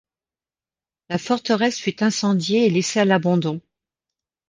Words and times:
La 1.09 1.19
forteresse 1.19 1.77
fut 1.79 2.01
incendiée 2.01 2.65
et 2.65 2.71
laissée 2.71 2.99
à 2.99 3.05
l'abandon. 3.05 3.61